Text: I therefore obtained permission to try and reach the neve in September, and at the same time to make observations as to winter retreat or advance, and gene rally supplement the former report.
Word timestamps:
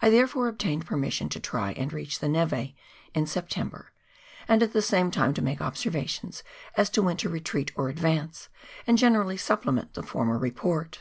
I 0.00 0.08
therefore 0.08 0.48
obtained 0.48 0.86
permission 0.86 1.28
to 1.28 1.38
try 1.38 1.72
and 1.72 1.92
reach 1.92 2.20
the 2.20 2.28
neve 2.30 2.72
in 3.12 3.26
September, 3.26 3.92
and 4.48 4.62
at 4.62 4.72
the 4.72 4.80
same 4.80 5.10
time 5.10 5.34
to 5.34 5.42
make 5.42 5.60
observations 5.60 6.42
as 6.74 6.88
to 6.88 7.02
winter 7.02 7.28
retreat 7.28 7.70
or 7.76 7.90
advance, 7.90 8.48
and 8.86 8.96
gene 8.96 9.14
rally 9.14 9.36
supplement 9.36 9.92
the 9.92 10.02
former 10.02 10.38
report. 10.38 11.00